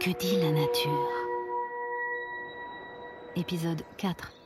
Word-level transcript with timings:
que 0.00 0.10
dit 0.18 0.36
la 0.40 0.50
nature. 0.50 1.08
Épisode 3.36 3.82
4 3.96 4.39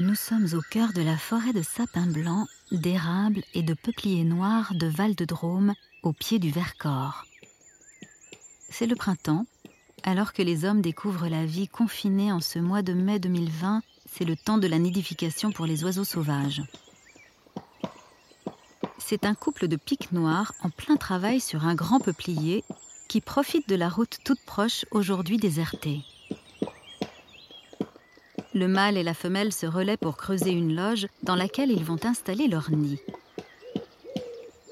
Nous 0.00 0.14
sommes 0.14 0.46
au 0.52 0.60
cœur 0.60 0.92
de 0.92 1.02
la 1.02 1.18
forêt 1.18 1.52
de 1.52 1.62
sapins 1.62 2.06
blancs, 2.06 2.46
d'érables 2.70 3.42
et 3.52 3.62
de 3.62 3.74
peupliers 3.74 4.22
noirs 4.22 4.72
de 4.74 4.86
Val-de-Drôme, 4.86 5.74
au 6.04 6.12
pied 6.12 6.38
du 6.38 6.52
Vercors. 6.52 7.24
C'est 8.68 8.86
le 8.86 8.94
printemps, 8.94 9.44
alors 10.04 10.32
que 10.32 10.42
les 10.42 10.64
hommes 10.64 10.82
découvrent 10.82 11.26
la 11.26 11.44
vie 11.44 11.66
confinée 11.66 12.30
en 12.30 12.38
ce 12.38 12.60
mois 12.60 12.82
de 12.82 12.92
mai 12.92 13.18
2020, 13.18 13.82
c'est 14.06 14.24
le 14.24 14.36
temps 14.36 14.58
de 14.58 14.68
la 14.68 14.78
nidification 14.78 15.50
pour 15.50 15.66
les 15.66 15.82
oiseaux 15.82 16.04
sauvages. 16.04 16.62
C'est 18.98 19.24
un 19.24 19.34
couple 19.34 19.66
de 19.66 19.74
pics 19.74 20.12
noirs 20.12 20.54
en 20.62 20.70
plein 20.70 20.96
travail 20.96 21.40
sur 21.40 21.66
un 21.66 21.74
grand 21.74 21.98
peuplier 21.98 22.62
qui 23.08 23.20
profite 23.20 23.68
de 23.68 23.74
la 23.74 23.88
route 23.88 24.18
toute 24.24 24.44
proche 24.44 24.84
aujourd'hui 24.92 25.38
désertée. 25.38 26.04
Le 28.54 28.66
mâle 28.66 28.96
et 28.96 29.02
la 29.02 29.14
femelle 29.14 29.52
se 29.52 29.66
relaient 29.66 29.96
pour 29.96 30.16
creuser 30.16 30.50
une 30.50 30.74
loge 30.74 31.06
dans 31.22 31.36
laquelle 31.36 31.70
ils 31.70 31.84
vont 31.84 32.04
installer 32.04 32.48
leur 32.48 32.70
nid. 32.70 32.98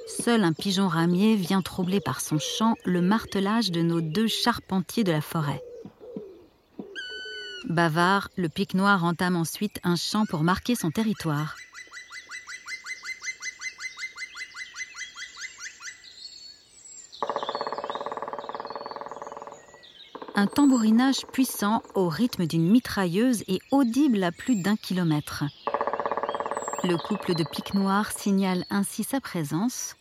Seul 0.08 0.44
un 0.44 0.52
pigeon 0.52 0.88
ramier 0.88 1.36
vient 1.36 1.62
troubler 1.62 2.00
par 2.00 2.20
son 2.20 2.38
chant 2.38 2.74
le 2.84 3.00
martelage 3.02 3.70
de 3.70 3.82
nos 3.82 4.00
deux 4.00 4.28
charpentiers 4.28 5.04
de 5.04 5.12
la 5.12 5.20
forêt. 5.20 5.62
Bavard, 7.68 8.28
le 8.36 8.48
pic 8.48 8.74
noir 8.74 9.04
entame 9.04 9.36
ensuite 9.36 9.80
un 9.82 9.96
chant 9.96 10.24
pour 10.24 10.42
marquer 10.42 10.74
son 10.74 10.90
territoire. 10.90 11.56
Un 20.36 20.46
tambourinage 20.46 21.24
puissant 21.32 21.82
au 21.94 22.08
rythme 22.08 22.46
d'une 22.46 22.70
mitrailleuse 22.70 23.42
et 23.48 23.58
audible 23.70 24.22
à 24.22 24.30
plus 24.30 24.62
d'un 24.62 24.76
kilomètre. 24.76 25.44
Le 26.84 26.98
couple 26.98 27.34
de 27.34 27.42
pics 27.42 27.72
noirs 27.72 28.12
signale 28.12 28.66
ainsi 28.68 29.02
sa 29.02 29.18
présence 29.18 29.96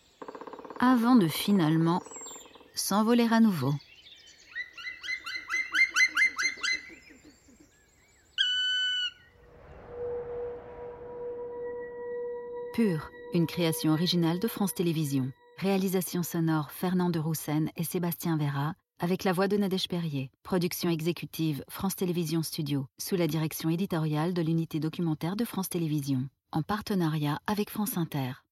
avant 0.80 1.16
de 1.16 1.30
finalement 1.30 2.04
s'envoler 2.76 3.28
à 3.32 3.40
nouveau. 3.40 3.74
Pur, 12.74 13.10
une 13.34 13.48
création 13.48 13.94
originale 13.94 14.40
de 14.40 14.50
France 14.50 14.74
Télévisions. 14.74 15.32
Réalisation 15.60 16.24
sonore 16.24 16.72
Fernand 16.72 17.10
de 17.10 17.20
Roussen 17.20 17.70
et 17.78 17.86
Sébastien 17.86 18.36
Vera 18.36 18.74
avec 19.00 19.24
la 19.24 19.34
voix 19.34 19.48
de 19.48 19.58
Nadège 19.58 19.88
Perrier. 19.88 20.32
Production 20.44 20.90
exécutive 20.90 21.64
France 21.70 21.96
Télévisions 21.96 22.44
Studio, 22.44 22.88
sous 22.98 23.16
la 23.16 23.28
direction 23.28 23.70
éditoriale 23.70 24.34
de 24.34 24.42
l'unité 24.42 24.80
documentaire 24.80 25.36
de 25.36 25.46
France 25.46 25.70
Télévisions, 25.70 26.30
en 26.52 26.62
partenariat 26.62 27.40
avec 27.48 27.70
France 27.70 27.98
Inter. 27.98 28.45